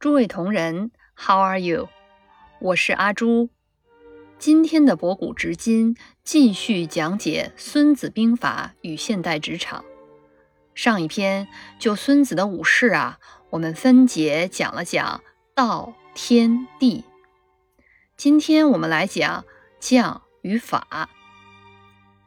[0.00, 1.88] 诸位同仁，How are you？
[2.60, 3.50] 我是阿朱。
[4.38, 9.84] 今天的博古知今，继续讲解《孙子兵法》与现代职场。
[10.72, 11.48] 上一篇
[11.80, 13.18] 就孙子的五事啊，
[13.50, 15.20] 我们分解讲了讲
[15.52, 17.02] 道、天、地。
[18.16, 19.44] 今天我们来讲
[19.80, 21.10] 将与法。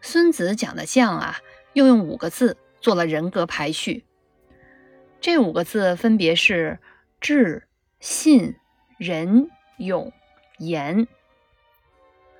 [0.01, 1.37] 孙子讲的将啊，
[1.71, 4.03] 又用五个字做了人格排序。
[5.21, 6.77] 这五个字分别是。
[7.21, 7.67] 智、
[7.99, 8.55] 信、
[8.97, 10.11] 仁、勇、
[10.57, 11.07] 严，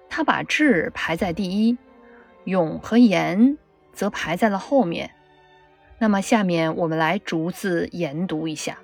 [0.10, 1.78] 他把智排在第一，
[2.46, 3.60] 勇和严
[3.94, 5.12] 则排在了后面。
[6.00, 8.80] 那么，下面我们来逐字研读一下。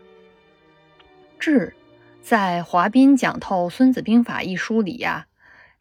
[1.39, 1.73] 智，
[2.21, 5.25] 在华彬讲透《孙子兵法》一书里呀，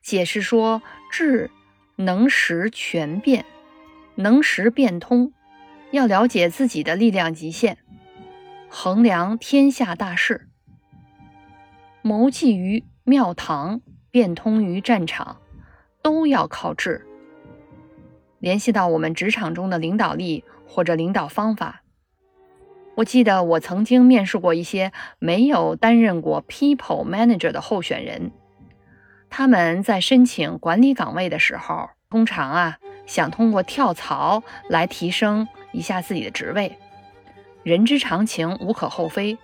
[0.01, 0.81] 解释说，
[1.13, 1.51] 智
[1.97, 3.45] 能识全变，
[4.15, 5.35] 能识变通，
[5.91, 7.77] 要了解自己的力量极限。
[8.69, 10.49] 衡量天下大势，
[12.03, 13.81] 谋计于庙堂，
[14.11, 15.39] 变通于战场，
[16.03, 17.07] 都要靠智。
[18.39, 21.83] 联系到我们职场中的领导力或者领导方法，
[22.97, 28.31] 我记得我曾经面试过一些没有担任过 people manager 的候选人，
[29.31, 36.77] 他们在申请管理岗位的时候，通常啊想通过跳槽来提升一下自己的职位。
[37.67, 39.37] 人之常情，无可厚非。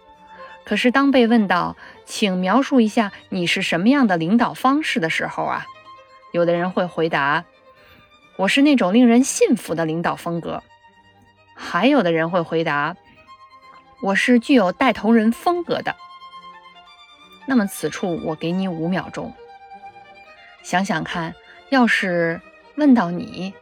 [0.64, 5.66] 可是，当被问到“请描述一下你是什么样的领导方式”的时候啊，
[6.30, 7.44] 有的人会回答
[8.38, 10.62] ：“我是那种令人信服的领导风格。”
[11.56, 12.94] 还有的人会回答
[14.00, 15.96] ：“我是具有带头人风格的。”
[17.46, 19.34] 那么，此处我给你五秒钟，
[20.62, 21.34] 想想看，
[21.70, 22.40] 要是
[22.76, 23.52] 问到你，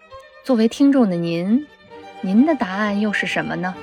[0.45, 1.67] 作为听众的您，
[2.21, 3.75] 您的答案又是什么呢？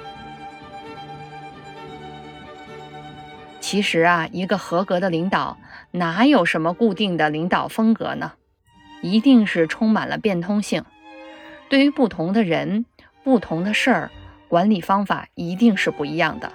[3.69, 5.57] 其实啊，一个合格的领导
[5.91, 8.31] 哪有什么固定的领导风格呢？
[9.01, 10.85] 一定是充满了变通性。
[11.67, 12.85] 对于不同的人、
[13.25, 14.11] 不同的事儿，
[14.47, 16.53] 管理方法一定是不一样的。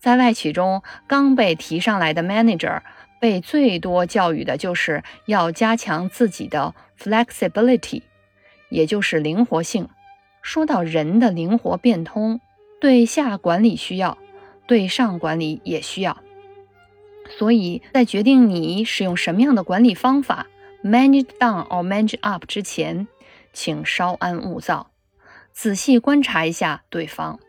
[0.00, 2.80] 在外企中，刚被提上来的 manager
[3.20, 8.02] 被最多教育的就是要加强自己的 flexibility，
[8.70, 9.88] 也就是灵活性。
[10.42, 12.40] 说到人的灵活变通，
[12.80, 14.18] 对下管理需要。
[14.68, 16.18] 对上管理也需要，
[17.38, 20.46] 所以在决定你使用什么样的管理方法
[20.84, 23.08] （manage down or manage up） 之前，
[23.54, 24.90] 请稍安勿躁，
[25.52, 27.40] 仔细观察一下对方。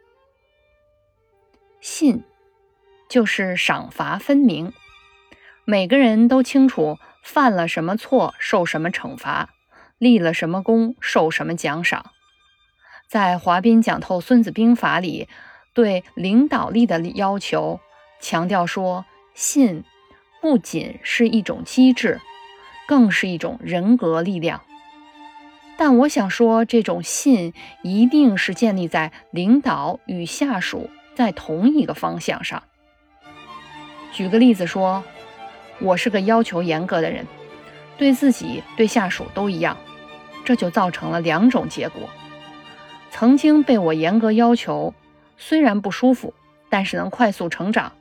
[1.81, 2.23] 信
[3.09, 4.71] 就是赏罚分明，
[5.65, 9.49] 每个人都清楚犯了什么错受什么惩罚，
[9.97, 12.11] 立了什么功受什么奖赏。
[13.09, 15.27] 在华彬讲透《孙子兵法》里。
[15.73, 17.79] 对领导力的要求，
[18.19, 19.83] 强调说，信
[20.41, 22.19] 不仅是一种机制，
[22.87, 24.61] 更是一种人格力量。
[25.77, 27.53] 但我想说，这种信
[27.83, 32.63] 一定是建立在领导与下属在同一个方向上。
[34.11, 35.03] 举个例子说，
[35.79, 37.25] 我是个要求严格的人，
[37.97, 39.77] 对自己对下属都一样，
[40.43, 42.09] 这就造成了两种结果：
[43.11, 44.93] 曾经被我严格要求。
[45.41, 46.33] 虽然不舒服，
[46.69, 47.93] 但是能快速成长，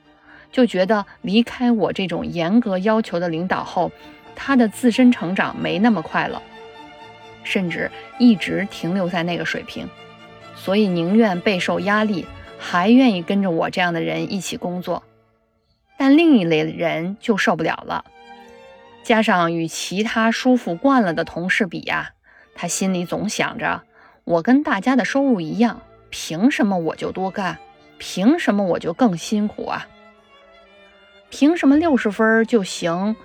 [0.51, 3.93] 就觉得离开我这种严格要求的领导后，
[4.35, 6.43] 他的自身成长没那么快了，
[7.45, 9.89] 甚至一直停留在那个水平，
[10.57, 12.27] 所以宁愿备受压力，
[12.59, 15.05] 还愿意跟着我这样的人一起工作。
[15.97, 18.05] 但另一类人就受不了了，
[19.03, 22.11] 加上与其他舒服惯了的同事比呀，
[22.55, 23.83] 他心里总想着，
[24.25, 25.83] 我跟大家的收入一样。
[26.11, 27.59] 凭什么我就多干？
[27.99, 29.89] 凭什么我就更辛苦啊？
[31.31, 33.17] 凭什么六十分就行？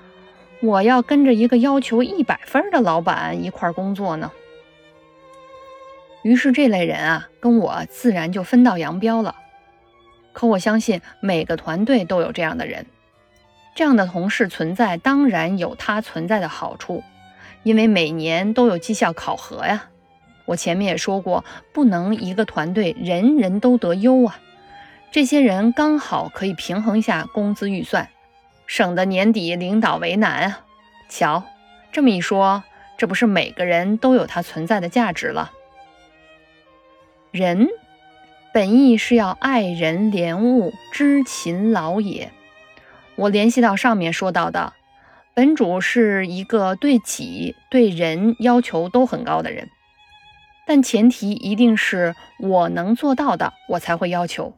[0.62, 4.32] 我要跟着一个要求一百分的老板一块工作呢？
[6.24, 9.36] 于是这类人啊，跟我自然就分道扬镳了。
[10.32, 12.86] 可我相信每个团队都有这样的人，
[13.76, 17.04] 这样的同事存在，当然有他存在的好处，
[17.64, 19.90] 因为每年都有绩效考核呀。
[20.46, 24.40] 我前面也说过，不能一个团队人人都得优啊。
[25.12, 28.10] 这些人刚好可以平衡一下工资预算，
[28.66, 30.60] 省得年底领导为难啊。
[31.08, 31.44] 瞧，
[31.92, 32.64] 这么一说，
[32.98, 35.52] 这不是每个人都有他存在的价值了？
[37.32, 37.68] 人
[38.54, 42.32] 本意是要爱人怜物，知勤劳也。
[43.16, 44.74] 我联系到上面说到的，
[45.36, 49.70] 本主是一个对己对人要求都很高的人。
[50.66, 54.54] 但前提一定是我能做到的，我才会要求。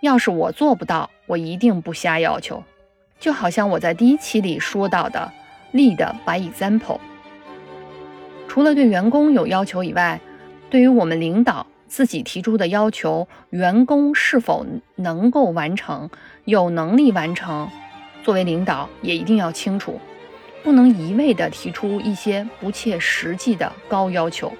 [0.00, 2.62] 要是我做不到，我一定不瞎要求。
[3.20, 5.32] 就好像我在第一期里说到的
[5.72, 6.98] ，lead by example。
[8.48, 10.20] 除了对员工有要求以外，
[10.68, 16.10] 对于我们领导自己提出的要求，员工是否能够完成、
[16.44, 17.68] 有能力完成，
[18.22, 20.00] 作为领导也一定要清楚，
[20.62, 24.52] 不能一味地提出一些不切实际的高要求。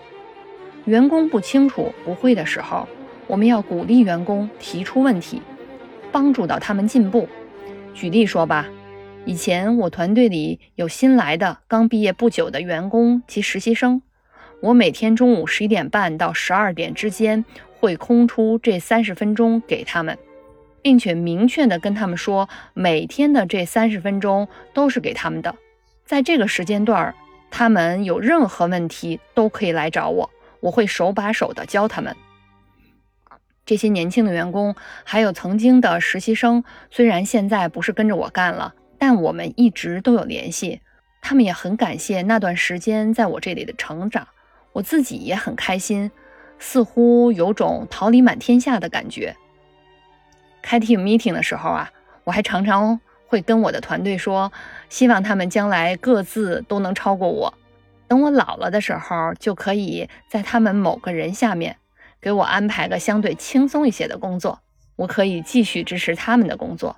[0.84, 2.86] 员工不清楚、不会的时候，
[3.26, 5.40] 我们要鼓励员工提出问题，
[6.12, 7.26] 帮助到他们进步。
[7.94, 8.66] 举例说吧，
[9.24, 14.02] 以前我团队里有新来的、刚毕业不久的员工及实习生，
[14.60, 17.42] 我每天中午十一点半到十二点之间
[17.80, 20.18] 会空出这三十分钟给他们，
[20.82, 25.54] 并且明确的跟他们说，每天的这三十分钟都是给他们的，
[26.04, 27.14] 在这个时间段儿，
[27.50, 30.28] 他们有任何问题都可以来找我，
[30.64, 32.16] 我会手把手的教他们。
[33.66, 34.74] 这些年轻的员工，
[35.04, 40.80] 还有曾经的实习生，虽然现在不是跟着我干了，但我们一直都有联系。
[41.20, 44.26] 他们也很感谢那段时间在我这里的成长，
[44.72, 46.10] 我自己也很开心，
[46.58, 49.36] 似乎有种桃李满天下的感觉。
[50.62, 51.90] 开 team meeting 的时候啊，
[52.24, 54.50] 我还常常会跟我的团队说，
[54.88, 57.52] 希望他们将来各自都能超过我，
[58.08, 61.76] 等我老了的时候，就可以在他们某个人下面。
[62.20, 64.60] 给我安排个相对轻松一些的工作，
[64.96, 66.96] 我可以继续支持他们的工作。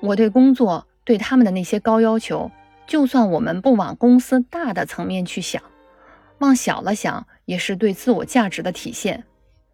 [0.00, 2.50] 我对工作对他们的那些高要求，
[2.86, 5.62] 就算我们不往公司大的层面去想，
[6.38, 9.24] 往小了想，也是对自我价值的体现，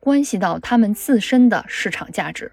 [0.01, 2.51] 关系到他们自身的市场价值。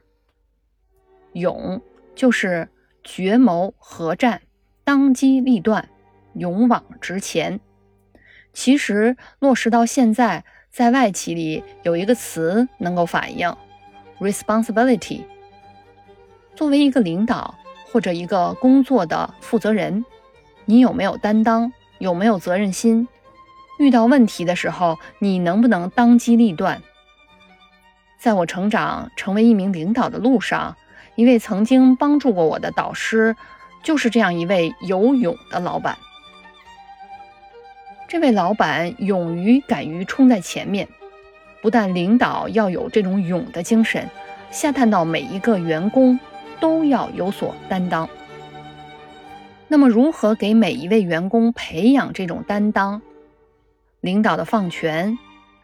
[1.33, 1.81] 勇
[2.13, 2.69] 就是
[3.03, 4.43] 决谋合战，
[4.83, 5.89] 当机立断，
[6.38, 7.60] 勇往直前。
[8.54, 10.44] 其实落实到现在。
[10.69, 13.56] 在外企里有一个词能够反映
[14.19, 15.24] responsibility。
[16.56, 17.56] 作为一个领导
[17.92, 20.06] 或者一个工作的负责人，
[20.66, 21.72] 你有没有担当？
[21.98, 23.07] 有没有责任心？
[23.80, 26.84] 遇到问题的时候，你能不能当机立断？
[28.19, 30.78] 在我成长成为一名领导的路上，
[31.16, 33.36] 一位曾经帮助过我的导师，
[33.81, 35.98] 就是这样一位有勇的老板。
[38.07, 40.88] 这位老板勇于敢于冲在前面，
[41.62, 44.09] 不但领导要有这种勇的精神，
[44.50, 46.18] 下探到每一个员工
[46.57, 48.07] 都要有所担当。
[49.68, 53.01] 那么，如何给每一位员工培养这种担当？
[54.00, 55.18] 领导的放权，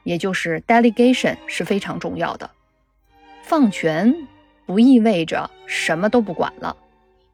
[0.03, 2.51] 也就是 delegation 是非常重要的。
[3.41, 4.13] 放权
[4.65, 6.75] 不意味着什么都不管了，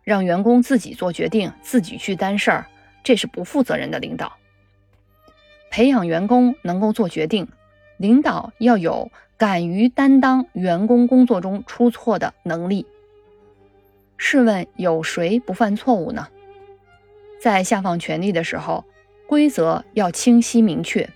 [0.03, 2.67] 让员工自己做决定，自己去担事儿，
[3.03, 4.31] 这是不负责任的领导。
[5.69, 7.47] 培养员工能够做决定，
[7.97, 12.85] 领导要有敢于担当员工工作中出错的能力。
[14.17, 16.27] 试问有谁不犯错误呢？
[17.41, 18.83] 在下放权力的时候，
[19.27, 21.09] 规则要清晰明确。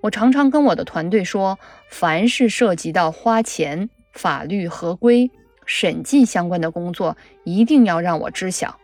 [0.00, 1.58] 我常常跟我的团队说，
[1.90, 5.30] 凡是涉及到花钱、法律合规、
[5.66, 8.80] 审计相关的工作，一定要让我知晓，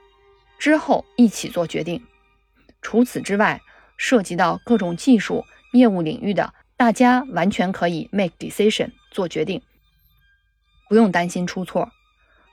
[0.59, 2.03] 之后一起做决定。
[2.83, 3.59] 除此之外，
[3.97, 9.63] 涉及到各种技术、业务领域的，大家完全可以 make decision 做决定，
[10.89, 11.91] 不用担心出错。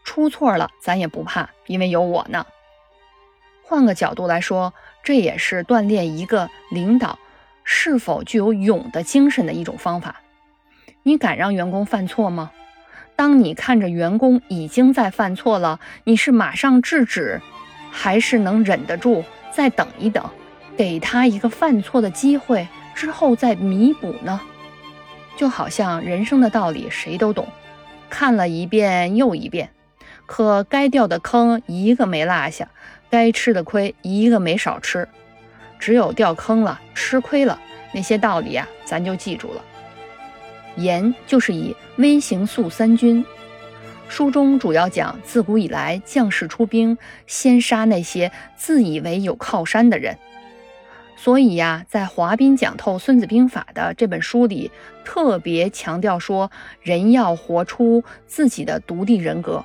[0.03, 2.45] 出错了，咱也不怕，因为有我呢。
[3.63, 7.17] 换个角度来说，这也是锻炼一个领导
[7.63, 10.21] 是否具有勇的精神的一种方法。
[11.03, 12.51] 你敢让员工犯错吗？
[13.15, 17.41] 当你看着员工已经在犯错了，你是马上制止，
[17.91, 20.29] 还是能忍得住再等一等？
[20.75, 24.39] 给他一个犯错的机会之后再弥补呢，
[25.35, 27.47] 就好像人生的道理谁都懂，
[28.09, 29.69] 看了一遍又一遍，
[30.25, 32.69] 可该掉的坑一个没落下，
[33.09, 35.07] 该吃的亏一个没少吃，
[35.79, 37.59] 只有掉坑了、吃亏了
[37.93, 39.61] 那些道理啊，咱就记住了。
[40.75, 43.23] 严就是以威行肃三军，
[44.07, 50.17] 书中主要讲自古以来将士出兵，先杀那些自以为有靠山的人。
[51.23, 54.69] 所以呀，在华彬讲透《孙子兵法》的这本书里，
[55.05, 56.51] 特别强调说，
[56.81, 59.63] 人要活出自己的独立人格，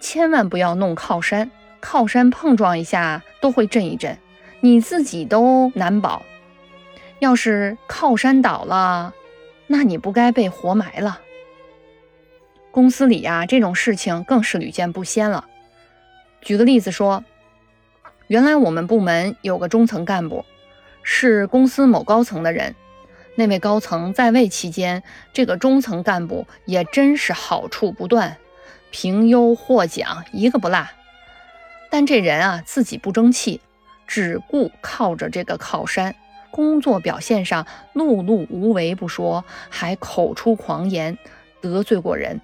[0.00, 1.48] 千万不要弄靠山，
[1.78, 4.18] 靠山碰撞一下都会震一震，
[4.58, 6.24] 你自己都难保。
[7.20, 9.14] 要是靠山倒了，
[9.68, 11.20] 那你不该被活埋了。
[12.72, 15.44] 公司里呀，这种事情更是屡见不鲜了。
[16.40, 17.22] 举个例子说，
[18.26, 20.44] 原来我们部门有个中层干部。
[21.02, 22.74] 是公司某高层的人，
[23.34, 28.36] 那位高层在位期间，这个中层干部也真是好处不断，
[28.90, 30.86] 评优获奖一个不落。
[31.90, 33.60] 但这人啊，自己不争气，
[34.06, 36.14] 只顾靠着这个靠山，
[36.50, 41.18] 工作表现上碌碌无为不说，还口出狂言，
[41.60, 42.40] 得罪过人。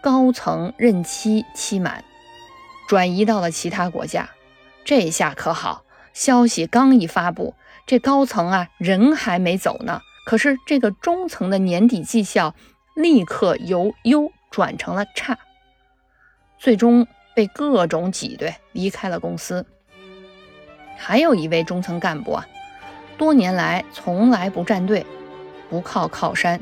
[0.00, 2.04] 高层任期期满，
[2.86, 4.28] 转移到了其他国家。
[4.84, 5.82] 这下可好，
[6.16, 7.54] 消息刚一发布，
[7.86, 12.54] 这高层啊人还没走呢，可是这个中层的年底绩效
[12.94, 15.38] 立刻由优转成了差，
[16.58, 19.66] 最终被各种挤兑离开了公司。
[20.96, 22.46] 还有一位中层干部啊，
[23.18, 25.04] 多年来从来不站队，
[25.68, 26.58] 不靠靠山。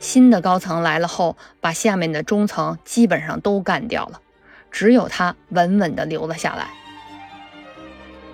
[0.00, 4.20] 新的高层来了后，把下面的中层基本上都干掉了，
[4.72, 6.81] 只有他稳稳地留了下来。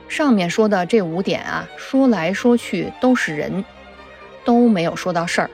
[0.09, 3.65] 上面说的这五点啊，说来说去都是人，
[4.45, 5.51] 都没有说到事儿。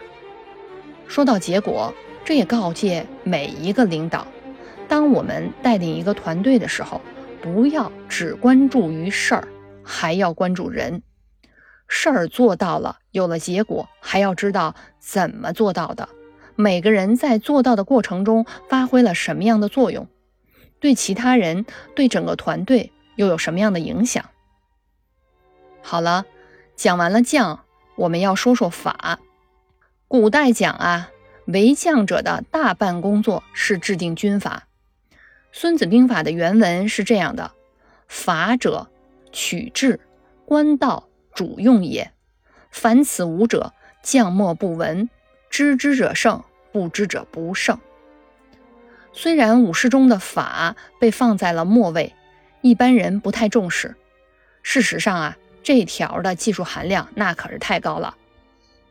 [1.07, 1.93] 说到结果，
[2.25, 4.27] 这也告诫每一个领导：
[4.89, 7.01] 当我们带领一个团队的时候，
[7.43, 9.49] 不要只关注于事儿，
[9.83, 11.03] 还要关注人。
[11.87, 16.09] 事儿做到了，有了结果，还要知道怎么做到的。
[16.57, 20.09] 每个人在做到的过程中发挥了什么样的作用，
[20.81, 24.25] 对其他人、对整个团队又有什么样的影响？
[25.87, 26.25] 好了，
[26.77, 27.61] 讲完了将，
[27.95, 29.21] 我们要说说法。
[30.09, 31.11] 古代讲啊，
[31.45, 34.67] 为将者的大半工作是制定军法。
[35.53, 37.53] 《孙子兵法》的原文是这样的：
[38.09, 38.89] 法者，
[39.31, 40.01] 取志，
[40.47, 41.09] 官道。
[41.35, 42.13] 主用也，
[42.71, 43.75] 凡此五者，
[44.05, 45.11] 将莫不闻。
[45.51, 47.77] 知之者胜，不知者不胜。
[49.13, 52.15] 虽然武士中的法被放在了末位，
[52.63, 53.97] 一般人不太重视。
[54.63, 58.17] 事实上啊，这条的技术含量那可是太高了。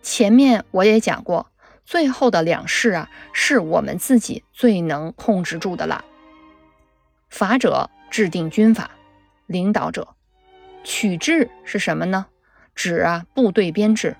[0.01, 1.49] 前面我也讲过，
[1.85, 6.03] 最后的两式啊，是我们自己最能控制住的了。
[7.29, 8.91] 法者，制定军法，
[9.45, 10.15] 领导者。
[10.83, 12.25] 取制是什么呢？
[12.75, 14.17] 指啊，部队编制，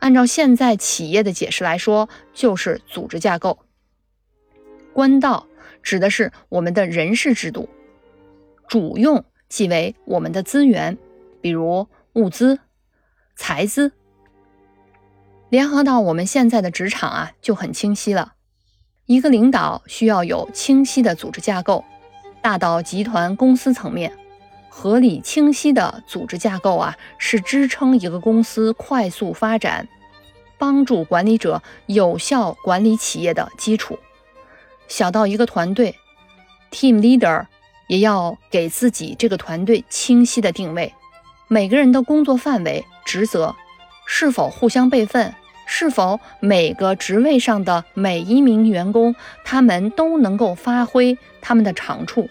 [0.00, 3.60] 按照现在企业的解释来说，就是组织架构。
[4.92, 5.46] 官道
[5.82, 7.68] 指的是我们的人事制度，
[8.66, 10.98] 主用即为我们的资源，
[11.46, 12.58] 比如物资、
[13.36, 13.92] 财资。
[15.48, 18.32] 联合到我们现在的职场啊，就很清晰了。
[19.04, 21.84] 一个领导需要有清晰的组织架构，
[22.42, 24.12] 大到集团公司层面。
[24.68, 29.86] 合理清晰的组织架构啊，是支撑一个公司快速发展、
[30.58, 33.96] 帮助管理者有效管理企业的基础。
[34.88, 35.94] 小到一个团队
[36.72, 37.46] ，team leader
[37.86, 40.92] 也要给自己这个团队清晰的定位，
[41.48, 43.54] 每个人的工作范围、职责
[44.06, 45.34] 是否互相备份，
[45.66, 52.28] 是否每个职位上的每一名员工他们都能够发挥他们的长处。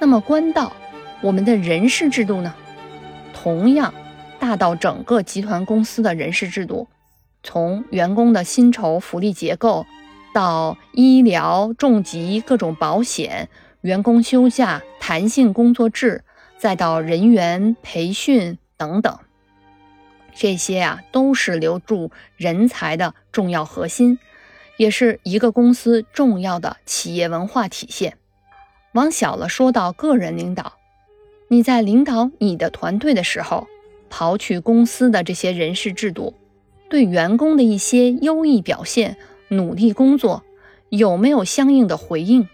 [0.00, 0.72] 那么官道。
[1.20, 2.54] 我们的人事制度呢，
[3.34, 3.92] 同样
[4.38, 6.86] 大到整个集团公司的人事制度，
[7.42, 9.84] 从员工的薪酬福利结构，
[10.32, 13.48] 到医疗重疾各种保险、
[13.80, 16.22] 员工休假、弹性工作制，
[16.58, 19.18] 再到人员培训等等，
[20.34, 24.18] 这些啊都是留住人才的重要核心，
[24.76, 28.18] 也是一个公司重要的企业文化体现。
[28.92, 30.74] 往小了说到个人领导。
[31.48, 33.68] 你在领导你的团队的时候，
[34.10, 36.34] 刨去公司的这些人事制度，
[36.90, 39.16] 对员工的一些优异表现、
[39.48, 40.42] 努力工作，
[40.88, 42.48] 有没有相应的回应？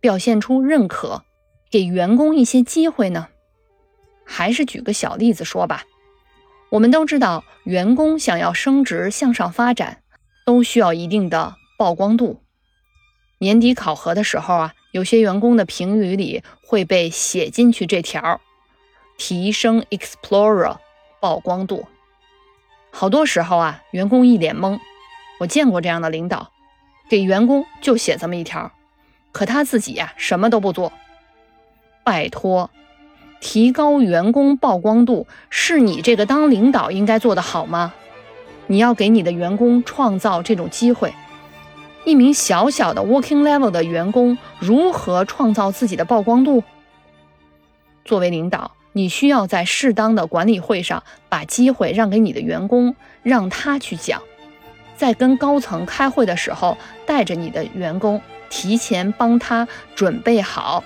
[0.00, 1.22] 表现出认可，
[1.70, 3.28] 给员工一些机会呢？
[4.24, 5.84] 还是举个小例子说吧。
[6.70, 10.02] 我们都知道，员工想要升职向上发展，
[10.44, 12.40] 都需要一定的曝光度。
[13.38, 14.74] 年底考核的时候啊。
[14.92, 18.40] 有些员工的评语里会被写进去这条：
[19.18, 20.78] 提升 Explorer
[21.20, 21.86] 曝光度。
[22.90, 24.80] 好多时候啊，员工一脸懵。
[25.38, 26.50] 我见过这样的领导，
[27.10, 28.72] 给员工就写这么一条，
[29.32, 30.90] 可他自己呀什么都不做。
[32.06, 32.70] 拜托，
[33.40, 37.94] 提高员工曝光度是你这个当领导应该做的好吗？
[38.68, 41.12] 你要给你的员工创造这种机会。
[42.04, 46.62] 一名小小的 working level 的员工如何创造自己的曝光度？
[48.04, 52.94] 作为领导，你需要在适当的管理会上把机会让给你的员工，
[53.24, 54.22] 让他去讲。
[54.94, 60.84] 在跟高层开会的时候，带着你的员工提前帮他准备好，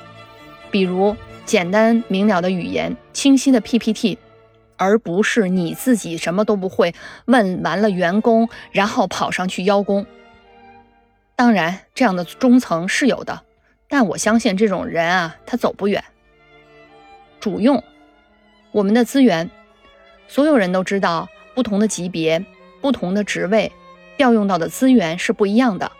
[0.70, 4.18] 比如简单明了的语言、清晰的 PPT，
[4.76, 6.94] 而不是你自己什么都不会，
[7.26, 10.06] 问完了员工，然后跑上去邀功。
[11.36, 13.42] 当然，这样的中层是有的，
[13.88, 16.04] 但我相信这种人啊，他走不远。
[17.40, 17.82] 主用
[18.72, 19.50] 我们的资源，
[20.28, 22.44] 所有人都知道，不同的级别、
[22.80, 23.72] 不同的职位，
[24.18, 25.90] 调用到的资源是不一样的。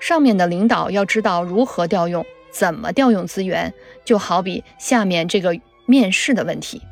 [0.00, 3.72] 上面的领导要知道如何调用，怎么调用资源，
[4.04, 6.82] 就好比下面这个面试的问题，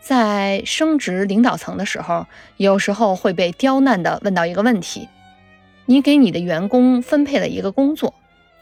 [0.00, 2.26] 在升职领导层的时候，
[2.56, 5.08] 有时候会被刁难的问到一个问题：
[5.86, 8.14] 你给你的员工分配了一个工作，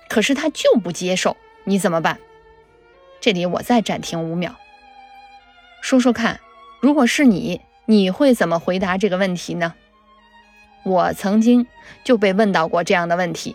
[0.08, 2.18] 可是他就不接受，你怎么办？
[3.20, 4.54] 这里我再暂停五秒，
[5.80, 6.40] 说说看，
[6.80, 9.74] 如果是你，你会怎么回答这个问题呢？
[10.84, 11.66] 我曾经
[12.02, 13.54] 就被问到过这样的问题，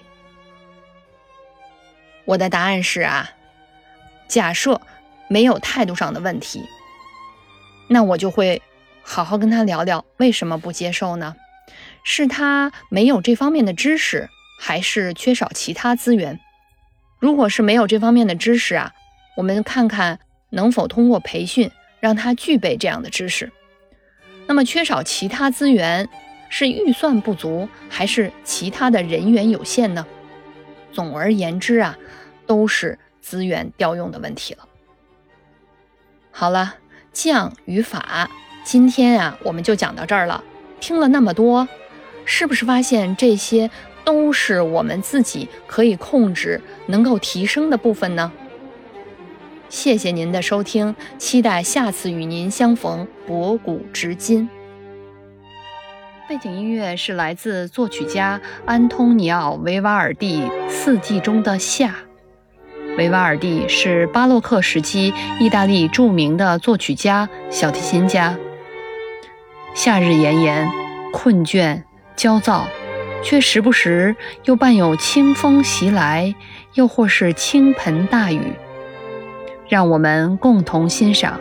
[2.27, 3.31] 我的答案是啊，
[4.27, 4.81] 假设
[5.29, 6.61] 没有态度上的问题，
[7.87, 8.61] 那我就会
[9.01, 11.37] 好好跟他聊聊为什么不接受呢？
[12.03, 14.29] 是他没有这方面的知识，
[14.59, 16.37] 还是缺少其他资源？
[17.17, 18.91] 如果是没有这方面的知识啊，
[19.37, 20.19] 我们看看
[20.49, 23.49] 能否通过培训让他具备这样的知识。
[24.47, 26.09] 那么缺少其他资源。
[26.49, 30.07] 是预算不足，还是其他的人员有限呢？
[30.93, 31.97] 总而言之啊，
[32.47, 34.67] 都是资源调用的问题了。
[36.31, 36.75] 好了，
[37.11, 38.29] 降与法，
[38.63, 40.43] 今天啊，我们就讲到这儿了。
[40.79, 41.67] 听了那么多，
[42.25, 43.69] 是不是发现这些
[44.03, 48.31] 都是我们自己可以控制、能够提升的部分呢？
[49.69, 54.47] 谢谢您的收听，期待下次与您相逢，博古知今。
[56.29, 61.89] 背景音乐是来自作曲家安东尼奥·维瓦尔第《四季中的夏》。
[62.97, 68.35] 维瓦尔第是巴洛克时期意大利著名的作曲家、小提琴家。
[69.75, 70.67] 夏日炎炎，
[71.13, 71.83] 困倦、
[72.15, 72.65] 焦躁，
[73.23, 76.33] 却时不时又伴有清风袭来，
[76.73, 78.53] 又或是倾盆大雨。
[79.69, 81.39] 让我们共同欣赏。